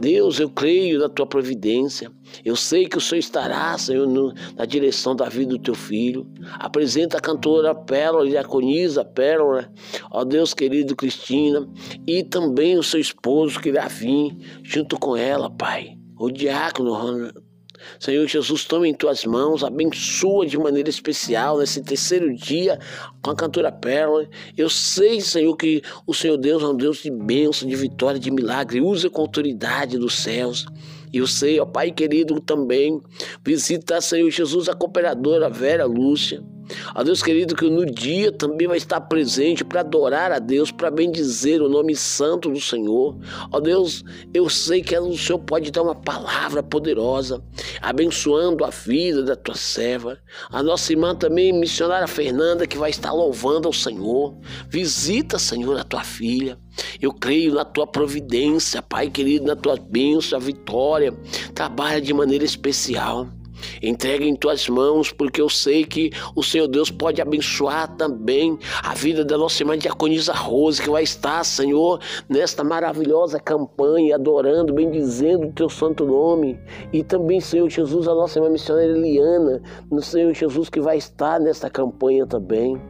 Deus, 0.00 0.40
eu 0.40 0.48
creio 0.48 0.98
na 0.98 1.06
tua 1.10 1.26
providência. 1.26 2.10
Eu 2.42 2.56
sei 2.56 2.88
que 2.88 2.96
o 2.96 3.00
Senhor 3.00 3.18
estará, 3.18 3.76
Senhor, 3.76 4.06
no, 4.06 4.32
na 4.56 4.64
direção 4.64 5.14
da 5.14 5.28
vida 5.28 5.50
do 5.50 5.58
teu 5.58 5.74
filho. 5.74 6.26
Apresenta 6.54 7.18
a 7.18 7.20
cantora 7.20 7.74
Pérola, 7.74 8.26
diaconisa 8.26 9.04
Pérola, 9.04 9.70
ó 10.10 10.24
Deus 10.24 10.54
querido 10.54 10.96
Cristina, 10.96 11.68
e 12.06 12.24
também 12.24 12.78
o 12.78 12.82
seu 12.82 12.98
esposo 12.98 13.60
que 13.60 13.68
irá 13.68 13.86
vir 13.86 14.34
junto 14.62 14.98
com 14.98 15.14
ela, 15.14 15.50
Pai. 15.50 15.98
O 16.18 16.30
diácono 16.30 16.94
Senhor 17.98 18.26
Jesus, 18.26 18.64
toma 18.64 18.86
em 18.86 18.94
tuas 18.94 19.24
mãos, 19.24 19.64
abençoa 19.64 20.46
de 20.46 20.58
maneira 20.58 20.88
especial 20.88 21.58
nesse 21.58 21.82
terceiro 21.82 22.34
dia 22.34 22.78
com 23.22 23.30
a 23.30 23.36
cantora 23.36 23.70
Pérola. 23.72 24.28
Eu 24.56 24.68
sei, 24.68 25.20
Senhor, 25.20 25.56
que 25.56 25.82
o 26.06 26.14
Senhor 26.14 26.36
Deus 26.36 26.62
é 26.62 26.66
um 26.66 26.76
Deus 26.76 26.98
de 26.98 27.10
bênção, 27.10 27.68
de 27.68 27.76
vitória, 27.76 28.18
de 28.18 28.30
milagre. 28.30 28.80
Usa 28.80 29.08
com 29.08 29.22
autoridade 29.22 29.98
dos 29.98 30.14
céus. 30.14 30.66
Eu 31.12 31.26
sei, 31.26 31.58
ó 31.58 31.64
Pai 31.64 31.90
querido, 31.90 32.40
também 32.40 33.00
visita, 33.44 34.00
Senhor 34.00 34.30
Jesus, 34.30 34.68
a 34.68 34.74
cooperadora 34.74 35.48
Vera 35.48 35.86
Lúcia. 35.86 36.42
Ó 36.94 37.02
Deus 37.02 37.22
querido, 37.22 37.54
que 37.54 37.68
no 37.68 37.86
dia 37.86 38.32
também 38.32 38.66
vai 38.66 38.76
estar 38.76 39.00
presente 39.02 39.64
para 39.64 39.80
adorar 39.80 40.32
a 40.32 40.38
Deus, 40.38 40.70
para 40.70 40.90
bendizer 40.90 41.62
o 41.62 41.68
nome 41.68 41.94
santo 41.96 42.50
do 42.50 42.60
Senhor. 42.60 43.16
Ó 43.52 43.60
Deus, 43.60 44.04
eu 44.32 44.48
sei 44.48 44.82
que 44.82 44.98
o 44.98 45.16
Senhor 45.16 45.38
pode 45.38 45.70
dar 45.70 45.82
uma 45.82 45.94
palavra 45.94 46.62
poderosa, 46.62 47.42
abençoando 47.80 48.64
a 48.64 48.70
vida 48.70 49.22
da 49.22 49.36
tua 49.36 49.54
serva. 49.54 50.18
A 50.50 50.62
nossa 50.62 50.92
irmã 50.92 51.14
também, 51.14 51.52
missionária 51.52 52.06
Fernanda, 52.06 52.66
que 52.66 52.78
vai 52.78 52.90
estar 52.90 53.12
louvando 53.12 53.68
ao 53.68 53.72
Senhor. 53.72 54.36
Visita, 54.68 55.38
Senhor, 55.38 55.78
a 55.78 55.84
tua 55.84 56.04
filha. 56.04 56.58
Eu 57.00 57.12
creio 57.12 57.54
na 57.54 57.64
tua 57.64 57.86
providência, 57.86 58.82
Pai 58.82 59.10
querido, 59.10 59.46
na 59.46 59.56
tua 59.56 59.76
bênção, 59.76 60.38
a 60.38 60.40
vitória. 60.40 61.12
Trabalha 61.54 62.00
de 62.00 62.12
maneira 62.12 62.44
especial. 62.44 63.28
Entrega 63.82 64.24
em 64.24 64.34
tuas 64.34 64.68
mãos, 64.68 65.12
porque 65.12 65.40
eu 65.40 65.48
sei 65.48 65.84
que 65.84 66.10
o 66.34 66.42
Senhor 66.42 66.66
Deus 66.66 66.90
pode 66.90 67.20
abençoar 67.20 67.96
também 67.96 68.58
a 68.82 68.94
vida 68.94 69.24
da 69.24 69.36
nossa 69.36 69.62
irmã 69.62 69.76
Diaconisa 69.76 70.32
Rose, 70.32 70.82
que 70.82 70.90
vai 70.90 71.02
estar, 71.02 71.44
Senhor, 71.44 72.00
nesta 72.28 72.64
maravilhosa 72.64 73.38
campanha, 73.38 74.14
adorando, 74.16 74.72
bendizendo 74.72 75.48
o 75.48 75.52
teu 75.52 75.68
santo 75.68 76.04
nome. 76.04 76.58
E 76.92 77.02
também, 77.02 77.40
Senhor 77.40 77.68
Jesus, 77.68 78.08
a 78.08 78.14
nossa 78.14 78.38
irmã 78.38 78.50
missionária 78.50 78.90
Eliana, 78.90 79.62
no 79.90 80.02
Senhor 80.02 80.32
Jesus, 80.34 80.68
que 80.68 80.80
vai 80.80 80.96
estar 80.96 81.40
nesta 81.40 81.70
campanha 81.70 82.26
também. 82.26 82.80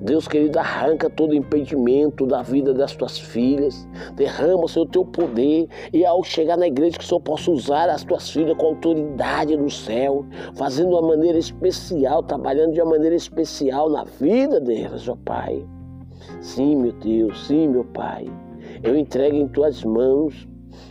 Deus 0.00 0.26
querido, 0.26 0.58
arranca 0.58 1.10
todo 1.10 1.34
impedimento 1.34 2.26
da 2.26 2.42
vida 2.42 2.72
das 2.72 2.94
tuas 2.96 3.18
filhas, 3.18 3.86
derrama, 4.14 4.66
Senhor, 4.66 4.86
o 4.86 4.90
teu 4.90 5.04
poder, 5.04 5.68
e 5.92 6.04
ao 6.04 6.22
chegar 6.24 6.56
na 6.56 6.66
igreja, 6.66 6.98
que 6.98 7.04
o 7.04 7.06
Senhor 7.06 7.20
possa 7.20 7.50
usar 7.50 7.88
as 7.88 8.02
tuas 8.02 8.30
filhas 8.30 8.56
com 8.56 8.66
autoridade 8.66 9.56
no 9.56 9.70
céu 9.70 10.17
fazendo 10.54 10.88
de 10.88 10.94
uma 10.94 11.08
maneira 11.08 11.38
especial, 11.38 12.22
trabalhando 12.22 12.72
de 12.72 12.80
uma 12.80 12.92
maneira 12.92 13.14
especial 13.14 13.90
na 13.90 14.04
vida 14.04 14.60
delas, 14.60 15.08
ó 15.08 15.16
Pai. 15.24 15.64
Sim, 16.40 16.76
meu 16.76 16.92
Deus, 16.92 17.46
sim, 17.46 17.68
meu 17.68 17.84
Pai. 17.84 18.26
Eu 18.82 18.96
entrego 18.96 19.36
em 19.36 19.48
tuas 19.48 19.82
mãos 19.84 20.48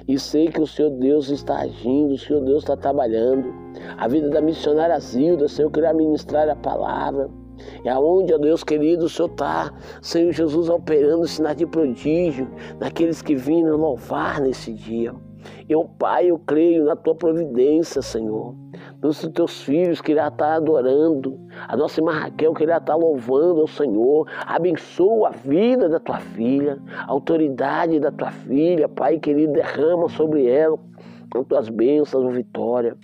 e 0.07 0.17
sei 0.19 0.47
que 0.47 0.61
o 0.61 0.67
Senhor 0.67 0.91
Deus 0.91 1.29
está 1.29 1.59
agindo, 1.59 2.13
o 2.13 2.17
Senhor 2.17 2.41
Deus 2.43 2.63
está 2.63 2.75
trabalhando. 2.75 3.53
A 3.97 4.07
vida 4.07 4.29
da 4.29 4.41
missionária 4.41 4.99
Zilda, 4.99 5.47
Senhor, 5.47 5.69
queria 5.71 5.93
ministrar 5.93 6.49
a 6.49 6.55
palavra. 6.55 7.29
E 7.83 7.89
aonde, 7.89 8.33
ó 8.33 8.37
Deus 8.37 8.63
querido, 8.63 9.05
o 9.05 9.09
Senhor 9.09 9.29
está, 9.29 9.73
Senhor 10.01 10.31
Jesus, 10.31 10.69
operando 10.69 11.27
sinais 11.27 11.57
de 11.57 11.65
prodígio 11.65 12.49
naqueles 12.79 13.21
que 13.21 13.35
viram 13.35 13.77
louvar 13.77 14.39
nesse 14.41 14.73
dia. 14.73 15.13
Eu, 15.67 15.85
Pai, 15.99 16.29
eu 16.29 16.39
creio 16.39 16.85
na 16.85 16.95
tua 16.95 17.15
providência, 17.15 18.01
Senhor. 18.01 18.55
Nos 19.01 19.21
teus 19.33 19.61
filhos 19.61 20.01
que 20.01 20.11
irá 20.11 20.27
estar 20.27 20.55
adorando. 20.55 21.39
A 21.67 21.77
nossa 21.77 21.99
irmã 21.99 22.13
Raquel 22.13 22.53
que 22.53 22.63
irá 22.63 22.77
estar 22.77 22.95
louvando 22.95 23.61
ao 23.61 23.67
Senhor. 23.67 24.27
Abençoa 24.45 25.29
a 25.29 25.31
vida 25.31 25.87
da 25.87 25.99
tua 25.99 26.19
filha, 26.19 26.79
a 26.97 27.11
autoridade 27.11 27.99
da 27.99 28.11
tua 28.11 28.31
filha, 28.31 28.89
Pai 28.89 29.19
querido, 29.19 29.53
derrama 29.53 30.09
sobre 30.09 30.47
ela 30.47 30.77
com 31.31 31.43
tuas 31.43 31.69
bênçãos, 31.69 32.33
vitória. 32.33 32.95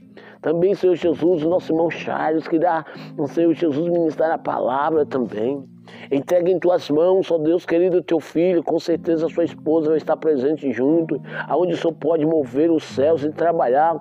Também, 0.42 0.74
Senhor 0.76 0.96
Jesus, 0.96 1.44
o 1.44 1.50
nosso 1.50 1.72
irmão 1.72 1.90
Charles, 1.90 2.48
que 2.48 2.56
irá, 2.56 2.86
Senhor 3.28 3.54
Jesus, 3.54 3.90
ministrar 3.90 4.32
a 4.32 4.38
palavra 4.38 5.06
também. 5.06 5.64
Entrega 6.12 6.50
em 6.50 6.60
tuas 6.60 6.90
mãos, 6.90 7.32
ó 7.32 7.38
Deus 7.38 7.66
querido, 7.66 8.02
teu 8.02 8.20
filho, 8.20 8.64
com 8.64 8.80
certeza 8.80 9.30
sua 9.30 9.44
esposa 9.44 9.90
vai 9.90 9.98
estar 9.98 10.18
presente 10.18 10.72
junto, 10.72 11.22
aonde 11.48 11.74
o 11.74 11.78
Senhor 11.78 11.94
pode 11.94 12.26
mover 12.26 12.72
os 12.72 12.84
céus 12.84 13.24
e 13.24 13.32
trabalhar 13.32 13.96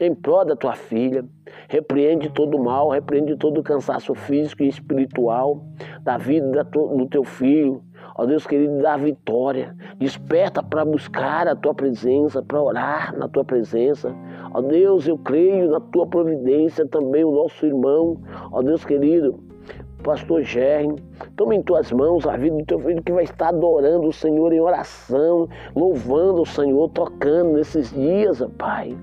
em 0.00 0.14
prol 0.14 0.44
da 0.44 0.56
tua 0.56 0.74
filha. 0.74 1.24
Repreende 1.68 2.30
todo 2.30 2.56
o 2.56 2.64
mal, 2.64 2.90
repreende 2.90 3.36
todo 3.36 3.58
o 3.58 3.62
cansaço 3.62 4.14
físico 4.14 4.62
e 4.62 4.68
espiritual 4.68 5.64
da 6.02 6.16
vida 6.16 6.64
do 6.64 7.06
teu 7.06 7.24
filho. 7.24 7.82
Ó 8.16 8.26
Deus 8.26 8.46
querido, 8.46 8.78
dá 8.82 8.96
vitória. 8.96 9.74
Desperta 9.98 10.62
para 10.62 10.84
buscar 10.84 11.48
a 11.48 11.56
tua 11.56 11.74
presença, 11.74 12.42
para 12.42 12.62
orar 12.62 13.16
na 13.16 13.28
tua 13.28 13.44
presença. 13.44 14.14
Ó 14.52 14.60
Deus, 14.60 15.08
eu 15.08 15.16
creio 15.16 15.70
na 15.70 15.80
tua 15.80 16.06
providência 16.06 16.86
também, 16.86 17.24
o 17.24 17.32
nosso 17.32 17.64
irmão. 17.64 18.20
Ó 18.50 18.62
Deus 18.62 18.84
querido, 18.84 19.42
pastor 20.02 20.42
Germe, 20.42 21.02
toma 21.36 21.54
em 21.54 21.62
tuas 21.62 21.92
mãos 21.92 22.26
a 22.26 22.36
vida 22.36 22.56
do 22.56 22.64
teu 22.64 22.78
filho 22.78 23.02
que 23.02 23.12
vai 23.12 23.24
estar 23.24 23.48
adorando 23.48 24.08
o 24.08 24.12
Senhor 24.12 24.52
em 24.52 24.60
oração, 24.60 25.48
louvando 25.74 26.42
o 26.42 26.46
Senhor, 26.46 26.88
tocando 26.90 27.52
nesses 27.52 27.92
dias, 27.92 28.40
ó 28.40 28.48
Pai. 28.58 28.96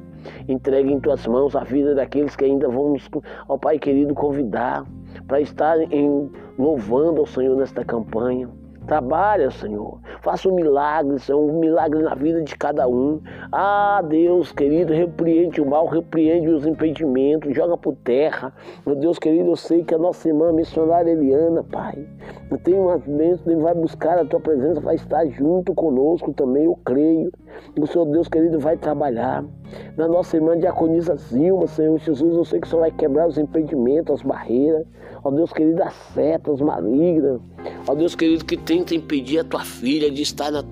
Entregue 0.48 0.92
em 0.92 1.00
tuas 1.00 1.26
mãos 1.26 1.56
a 1.56 1.64
vida 1.64 1.96
daqueles 1.96 2.36
que 2.36 2.46
ainda 2.46 2.68
vamos, 2.68 3.10
ó 3.48 3.58
Pai 3.58 3.80
querido, 3.80 4.14
convidar 4.14 4.86
para 5.28 5.40
estar 5.40 5.80
em, 5.92 6.30
louvando 6.58 7.22
ao 7.22 7.26
Senhor 7.26 7.56
nesta 7.56 7.84
campanha. 7.86 8.50
Trabalha, 8.90 9.52
Senhor. 9.52 10.00
Faça 10.24 10.50
um 10.50 10.56
milagre, 10.56 11.20
Senhor, 11.20 11.40
um 11.40 11.60
milagre 11.60 12.02
na 12.02 12.16
vida 12.16 12.42
de 12.42 12.56
cada 12.58 12.88
um. 12.88 13.22
Ah, 13.52 14.02
Deus 14.04 14.52
querido, 14.52 14.92
repreende 14.92 15.62
o 15.62 15.70
mal, 15.70 15.86
repreende 15.86 16.50
os 16.50 16.66
impedimentos, 16.66 17.56
joga 17.56 17.78
por 17.78 17.96
terra. 17.98 18.52
Meu 18.88 18.96
Deus 18.96 19.20
querido, 19.20 19.52
eu 19.52 19.56
sei 19.56 19.84
que 19.84 19.94
a 19.94 19.98
nossa 20.00 20.28
irmã 20.28 20.52
missionária 20.52 21.12
Eliana, 21.12 21.64
Pai, 21.64 22.04
tem 22.64 22.74
uma 22.74 22.98
bênção, 22.98 23.54
ele 23.54 23.62
vai 23.62 23.76
buscar 23.76 24.18
a 24.18 24.26
tua 24.26 24.40
presença, 24.40 24.82
vai 24.82 24.96
estar 24.96 25.24
junto 25.28 25.76
conosco 25.76 26.34
também, 26.34 26.66
eu 26.66 26.76
creio. 26.84 27.32
O 27.80 27.86
Senhor 27.86 28.06
Deus 28.06 28.28
querido 28.28 28.60
vai 28.60 28.76
trabalhar. 28.76 29.46
Na 29.98 30.08
nossa 30.08 30.36
irmã 30.38 30.58
diaconisa 30.58 31.16
Zilma, 31.16 31.68
Senhor 31.68 31.98
Jesus, 32.00 32.36
eu 32.36 32.46
sei 32.46 32.60
que 32.60 32.68
o 32.68 32.70
Senhor 32.70 32.82
vai 32.82 32.92
quebrar 32.92 33.28
os 33.28 33.38
impedimentos, 33.38 34.16
as 34.16 34.22
barreiras. 34.22 34.86
Ó 35.24 35.30
Deus 35.32 35.52
querido, 35.52 35.84
as 35.84 35.94
setas 36.14 36.62
malignas. 36.62 37.42
Ó 37.88 37.96
Deus 37.96 38.16
querido, 38.16 38.46
que 38.46 38.56
tenta 38.56 38.96
impedir 38.96 39.40
a 39.40 39.44
tua 39.44 39.66
filha 39.66 40.10
de 40.10 40.22
estar 40.22 40.52
na, 40.52 40.64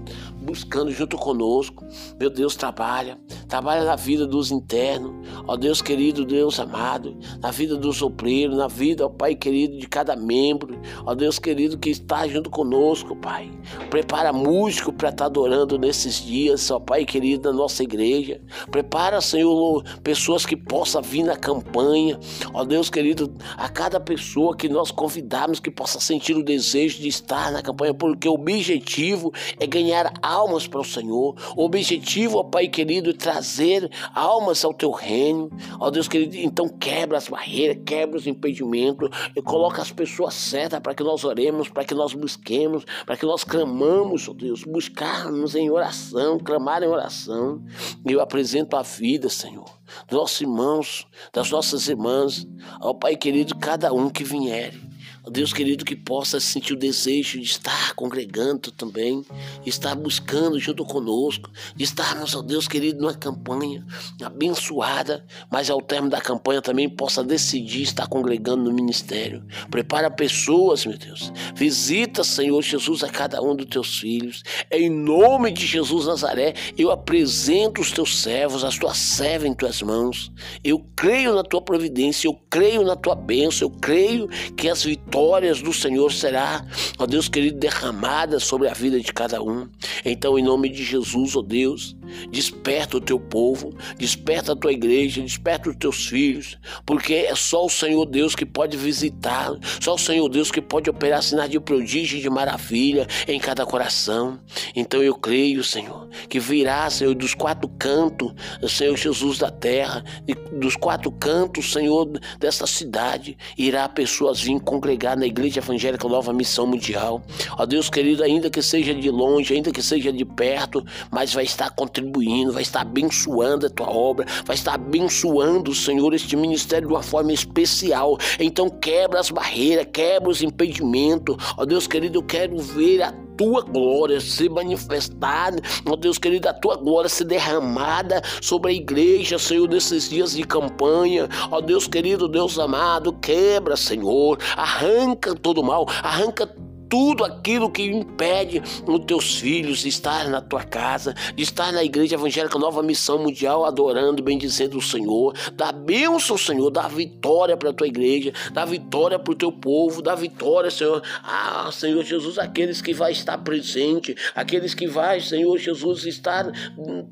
buscando 0.47 0.89
junto 0.91 1.17
conosco. 1.17 1.85
Meu 2.17 2.29
Deus, 2.29 2.55
trabalha. 2.55 3.19
Trabalha 3.49 3.83
na 3.83 3.97
vida 3.97 4.25
dos 4.25 4.49
internos. 4.49 5.11
Ó 5.45 5.57
Deus 5.57 5.81
querido, 5.81 6.23
Deus 6.23 6.57
amado. 6.59 7.17
Na 7.41 7.51
vida 7.51 7.75
dos 7.75 8.01
obreiros, 8.01 8.57
na 8.57 8.67
vida, 8.67 9.05
ó 9.05 9.09
Pai 9.09 9.35
querido, 9.35 9.77
de 9.77 9.87
cada 9.87 10.15
membro. 10.15 10.79
Ó 11.05 11.13
Deus 11.13 11.37
querido, 11.37 11.77
que 11.77 11.89
está 11.89 12.25
junto 12.27 12.49
conosco, 12.49 13.15
Pai. 13.15 13.51
Prepara 13.89 14.31
músico 14.31 14.93
para 14.93 15.09
estar 15.09 15.25
adorando 15.25 15.77
nesses 15.77 16.23
dias, 16.23 16.71
ó 16.71 16.79
Pai 16.79 17.03
querido, 17.03 17.51
na 17.51 17.57
nossa 17.57 17.83
igreja. 17.83 18.41
Prepara, 18.71 19.19
Senhor, 19.19 19.83
pessoas 20.01 20.45
que 20.45 20.55
possam 20.55 21.01
vir 21.01 21.23
na 21.23 21.35
campanha. 21.35 22.17
Ó 22.53 22.63
Deus 22.63 22.89
querido, 22.89 23.33
a 23.57 23.67
cada 23.67 23.99
pessoa 23.99 24.55
que 24.55 24.69
nós 24.69 24.91
convidarmos 24.91 25.59
que 25.59 25.69
possa 25.69 25.99
sentir 25.99 26.37
o 26.37 26.43
desejo 26.43 27.01
de 27.01 27.09
estar 27.09 27.51
na 27.51 27.61
campanha, 27.61 27.93
porque 27.93 28.29
o 28.29 28.33
objetivo 28.33 29.33
é 29.59 29.67
ganhar 29.67 30.13
almas 30.37 30.67
para 30.67 30.79
o 30.79 30.85
Senhor. 30.85 31.35
O 31.55 31.65
objetivo, 31.65 32.37
ó 32.37 32.43
Pai 32.43 32.67
querido, 32.67 33.09
é 33.09 33.13
trazer 33.13 33.89
almas 34.13 34.63
ao 34.63 34.73
teu 34.73 34.91
reino. 34.91 35.49
Ó 35.79 35.89
Deus 35.89 36.07
querido, 36.07 36.37
então 36.37 36.69
quebra 36.69 37.17
as 37.17 37.27
barreiras, 37.27 37.77
quebra 37.85 38.17
os 38.17 38.27
impedimentos, 38.27 39.09
e 39.35 39.41
coloca 39.41 39.81
as 39.81 39.91
pessoas 39.91 40.33
certas 40.33 40.79
para 40.79 40.93
que 40.93 41.03
nós 41.03 41.23
oremos, 41.23 41.69
para 41.69 41.83
que 41.83 41.93
nós 41.93 42.13
busquemos, 42.13 42.85
para 43.05 43.17
que 43.17 43.25
nós 43.25 43.43
clamamos, 43.43 44.29
ó 44.29 44.33
Deus, 44.33 44.63
buscarmos 44.63 45.55
em 45.55 45.69
oração, 45.69 46.37
clamar 46.37 46.83
em 46.83 46.87
oração. 46.87 47.63
Eu 48.05 48.21
apresento 48.21 48.75
a 48.75 48.81
vida, 48.81 49.29
Senhor, 49.29 49.65
dos 50.07 50.19
nossos 50.19 50.41
irmãos, 50.41 51.07
das 51.33 51.49
nossas 51.49 51.87
irmãs, 51.87 52.47
ao 52.79 52.93
Pai 52.93 53.15
querido, 53.15 53.55
cada 53.55 53.91
um 53.91 54.09
que 54.09 54.23
vier. 54.23 54.86
Deus 55.29 55.51
querido, 55.51 55.83
que 55.83 55.95
possa 55.95 56.39
sentir 56.39 56.73
o 56.73 56.77
desejo 56.77 57.39
de 57.39 57.45
estar 57.45 57.93
congregando 57.95 58.71
também, 58.71 59.25
estar 59.65 59.95
buscando 59.95 60.59
junto 60.59 60.85
conosco, 60.85 61.49
de 61.75 61.83
estarmos, 61.83 62.35
ó 62.35 62.41
Deus 62.41 62.67
querido, 62.67 63.01
numa 63.01 63.13
campanha 63.13 63.85
abençoada, 64.23 65.25
mas 65.51 65.69
ao 65.69 65.81
término 65.81 66.11
da 66.11 66.21
campanha 66.21 66.61
também 66.61 66.89
possa 66.89 67.23
decidir 67.23 67.81
estar 67.81 68.07
congregando 68.07 68.63
no 68.63 68.73
ministério. 68.73 69.45
Prepara 69.69 70.09
pessoas, 70.09 70.85
meu 70.85 70.97
Deus. 70.97 71.31
Visita, 71.55 72.23
Senhor 72.23 72.61
Jesus, 72.61 73.03
a 73.03 73.09
cada 73.09 73.41
um 73.41 73.55
dos 73.55 73.65
teus 73.65 73.99
filhos. 73.99 74.43
Em 74.71 74.89
nome 74.89 75.51
de 75.51 75.65
Jesus 75.65 76.05
Nazaré, 76.05 76.53
eu 76.77 76.91
apresento 76.91 77.81
os 77.81 77.91
teus 77.91 78.17
servos, 78.21 78.63
as 78.63 78.77
tuas 78.77 78.97
servas 78.97 79.49
em 79.49 79.53
tuas 79.53 79.81
mãos. 79.81 80.31
Eu 80.63 80.79
creio 80.95 81.35
na 81.35 81.43
tua 81.43 81.61
providência, 81.61 82.27
eu 82.27 82.39
creio 82.49 82.83
na 82.83 82.95
tua 82.95 83.15
bênção, 83.15 83.67
eu 83.67 83.71
creio 83.79 84.27
que 84.55 84.69
as 84.69 84.83
vitórias 84.83 85.16
vitórias 85.17 85.63
do 85.63 85.73
Senhor 85.73 86.13
será, 86.13 86.63
ó 86.99 87.07
Deus 87.07 87.27
querido, 87.27 87.57
derramada 87.57 88.39
sobre 88.39 88.67
a 88.67 88.73
vida 88.73 88.99
de 88.99 89.11
cada 89.11 89.41
um. 89.41 89.67
Então, 90.05 90.37
em 90.37 90.43
nome 90.43 90.69
de 90.69 90.83
Jesus, 90.83 91.35
ó 91.35 91.41
Deus, 91.41 91.95
desperta 92.29 92.97
o 92.97 93.01
teu 93.01 93.19
povo, 93.19 93.75
desperta 93.97 94.51
a 94.51 94.55
tua 94.55 94.71
igreja, 94.71 95.19
desperta 95.21 95.71
os 95.71 95.75
teus 95.75 96.05
filhos, 96.05 96.55
porque 96.85 97.15
é 97.15 97.33
só 97.33 97.65
o 97.65 97.69
Senhor 97.69 98.05
Deus 98.05 98.35
que 98.35 98.45
pode 98.45 98.77
visitar, 98.77 99.49
só 99.81 99.95
o 99.95 99.97
Senhor 99.97 100.29
Deus 100.29 100.51
que 100.51 100.61
pode 100.61 100.87
operar 100.87 101.23
sinais 101.23 101.49
de 101.49 101.59
prodígio 101.59 102.19
e 102.19 102.21
de 102.21 102.29
maravilha 102.29 103.07
em 103.27 103.39
cada 103.39 103.65
coração. 103.65 104.39
Então 104.75 105.01
eu 105.01 105.15
creio, 105.15 105.63
Senhor, 105.63 106.07
que 106.29 106.39
virá, 106.39 106.87
Senhor, 106.91 107.15
dos 107.15 107.33
quatro 107.33 107.67
cantos, 107.79 108.33
Senhor 108.69 108.95
Jesus 108.95 109.39
da 109.39 109.49
terra, 109.49 110.03
dos 110.51 110.75
quatro 110.75 111.11
cantos, 111.11 111.71
Senhor, 111.71 112.07
dessa 112.39 112.67
cidade, 112.67 113.35
irá 113.57 113.89
pessoas 113.89 114.39
vir 114.41 114.59
congregar 114.59 115.06
na 115.15 115.25
Igreja 115.25 115.59
Evangélica 115.59 116.07
Nova 116.07 116.33
Missão 116.33 116.65
Mundial. 116.65 117.21
Ó 117.57 117.65
Deus 117.65 117.89
querido, 117.89 118.23
ainda 118.23 118.49
que 118.49 118.61
seja 118.61 118.93
de 118.93 119.09
longe, 119.09 119.53
ainda 119.53 119.71
que 119.71 119.81
seja 119.81 120.11
de 120.11 120.25
perto, 120.25 120.85
mas 121.11 121.33
vai 121.33 121.43
estar 121.43 121.69
contribuindo, 121.71 122.51
vai 122.51 122.61
estar 122.61 122.81
abençoando 122.81 123.67
a 123.67 123.69
tua 123.69 123.89
obra, 123.89 124.25
vai 124.45 124.55
estar 124.55 124.73
abençoando, 124.73 125.73
Senhor, 125.73 126.13
este 126.13 126.35
ministério 126.35 126.87
de 126.87 126.93
uma 126.93 127.03
forma 127.03 127.31
especial. 127.31 128.17
Então 128.39 128.69
quebra 128.69 129.19
as 129.19 129.29
barreiras, 129.29 129.87
quebra 129.91 130.29
os 130.29 130.41
impedimentos. 130.41 131.37
Ó 131.57 131.65
Deus 131.65 131.87
querido, 131.87 132.19
eu 132.19 132.23
quero 132.23 132.57
ver 132.57 133.01
a 133.03 133.26
tua 133.37 133.61
glória 133.61 134.19
ser 134.19 134.49
manifestada, 134.49 135.61
ó 135.85 135.95
Deus 135.95 136.17
querido, 136.17 136.49
a 136.49 136.53
tua 136.53 136.75
glória 136.75 137.07
ser 137.07 137.25
derramada 137.25 138.21
sobre 138.41 138.71
a 138.71 138.75
igreja, 138.75 139.37
Senhor, 139.37 139.69
nesses 139.69 140.09
dias 140.09 140.33
de 140.33 140.43
campanha, 140.43 141.29
ó 141.51 141.61
Deus 141.61 141.87
querido, 141.87 142.27
Deus 142.27 142.57
amado, 142.57 143.13
quebra, 143.13 143.77
Senhor, 143.77 144.39
arranca 144.55 145.35
todo 145.35 145.63
mal, 145.63 145.85
arranca 146.01 146.49
tudo 146.89 147.23
aquilo 147.23 147.69
que 147.69 147.83
impede 147.83 148.61
os 148.85 149.05
teus 149.05 149.35
filhos 149.39 149.79
de 149.79 149.89
estar 149.89 150.27
na 150.29 150.41
tua 150.41 150.63
casa, 150.63 151.13
de 151.35 151.43
estar 151.43 151.71
na 151.71 151.83
Igreja 151.83 152.15
Evangélica 152.15 152.57
Nova 152.57 152.81
Missão 152.81 153.19
Mundial, 153.19 153.65
adorando, 153.65 154.23
bendizendo 154.23 154.77
o 154.77 154.81
Senhor. 154.81 155.33
Dá 155.53 155.71
bênção, 155.71 156.37
Senhor, 156.37 156.69
dá 156.69 156.87
vitória 156.87 157.57
para 157.57 157.69
a 157.69 157.73
tua 157.73 157.87
igreja, 157.87 158.33
dá 158.51 158.65
vitória 158.65 159.19
para 159.19 159.31
o 159.31 159.35
teu 159.35 159.51
povo, 159.51 160.01
dá 160.01 160.15
vitória, 160.15 160.71
Senhor. 160.71 161.01
Ah, 161.23 161.69
Senhor 161.71 162.03
Jesus, 162.03 162.37
aqueles 162.37 162.81
que 162.81 162.93
vai 162.93 163.11
estar 163.11 163.37
presente, 163.39 164.15
aqueles 164.35 164.73
que 164.73 164.87
vai, 164.87 165.19
Senhor 165.19 165.57
Jesus, 165.57 166.05
estar 166.05 166.51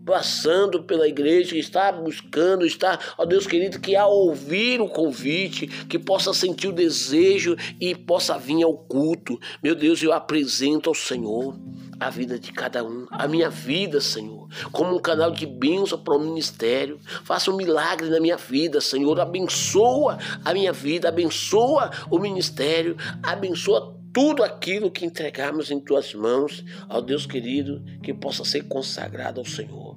passando 0.06 0.84
pela 0.84 1.08
igreja, 1.08 1.58
estar 1.58 1.94
buscando, 1.94 2.66
estar, 2.66 3.16
ó 3.18 3.26
Deus 3.26 3.48
querido, 3.48 3.80
que 3.80 3.96
ao 3.96 4.12
ouvir 4.12 4.82
o 4.82 4.88
convite, 4.88 5.68
que 5.68 6.00
possa 6.00 6.34
sentir 6.34 6.68
o 6.68 6.74
desejo 6.74 7.56
e 7.80 7.96
possa 7.96 8.38
vir 8.38 8.64
ao 8.64 8.74
culto. 8.78 9.40
Meu 9.66 9.74
Deus, 9.74 10.00
eu 10.04 10.14
apresento 10.14 10.90
ao 10.90 10.94
Senhor 10.94 11.60
a 12.00 12.12
vida 12.12 12.38
de 12.38 12.52
cada 12.52 12.84
um, 12.84 13.08
a 13.10 13.28
minha 13.28 13.50
vida, 13.50 14.00
Senhor, 14.00 14.48
como 14.72 14.96
um 14.96 15.02
canal 15.02 15.32
de 15.32 15.48
bênção 15.48 15.98
para 15.98 16.14
o 16.14 16.20
ministério. 16.20 17.00
Faça 17.24 17.50
um 17.50 17.58
milagre 17.58 18.08
na 18.12 18.20
minha 18.20 18.38
vida, 18.38 18.80
Senhor. 18.80 19.20
Abençoa 19.20 20.20
a 20.46 20.54
minha 20.54 20.72
vida, 20.72 21.10
abençoa 21.10 21.90
o 22.12 22.20
ministério, 22.20 22.96
abençoa 23.24 24.00
tudo 24.14 24.44
aquilo 24.44 24.92
que 24.92 25.04
entregarmos 25.04 25.72
em 25.72 25.80
tuas 25.80 26.14
mãos, 26.14 26.64
ao 26.88 27.02
Deus 27.02 27.26
querido, 27.26 27.84
que 28.04 28.14
possa 28.14 28.46
ser 28.46 28.68
consagrado 28.68 29.40
ao 29.40 29.46
Senhor. 29.48 29.96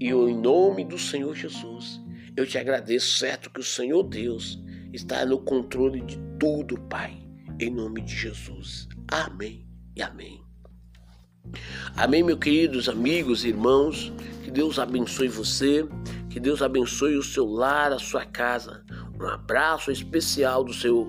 E 0.00 0.08
eu, 0.08 0.26
em 0.30 0.34
nome 0.34 0.82
do 0.82 0.98
Senhor 0.98 1.34
Jesus, 1.34 2.00
eu 2.34 2.46
te 2.46 2.56
agradeço, 2.56 3.18
certo 3.18 3.50
que 3.50 3.60
o 3.60 3.62
Senhor 3.62 4.02
Deus 4.02 4.58
está 4.94 5.26
no 5.26 5.38
controle 5.38 6.00
de 6.00 6.18
tudo, 6.38 6.80
Pai 6.88 7.21
em 7.64 7.70
nome 7.70 8.00
de 8.00 8.14
Jesus. 8.14 8.88
Amém 9.08 9.66
e 9.94 10.02
amém. 10.02 10.42
Amém, 11.96 12.22
meus 12.22 12.38
queridos 12.38 12.88
amigos 12.88 13.44
e 13.44 13.48
irmãos. 13.48 14.12
Que 14.44 14.50
Deus 14.50 14.78
abençoe 14.78 15.28
você, 15.28 15.86
que 16.30 16.40
Deus 16.40 16.62
abençoe 16.62 17.16
o 17.16 17.22
seu 17.22 17.46
lar, 17.46 17.92
a 17.92 17.98
sua 17.98 18.24
casa. 18.24 18.84
Um 19.20 19.26
abraço 19.26 19.90
especial 19.90 20.64
do 20.64 20.72
seu 20.72 21.06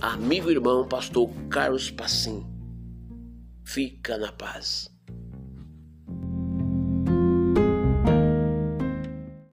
amigo 0.00 0.50
e 0.50 0.54
irmão, 0.54 0.86
pastor 0.86 1.30
Carlos 1.50 1.90
Passim. 1.90 2.46
Fica 3.64 4.18
na 4.18 4.32
paz. 4.32 4.97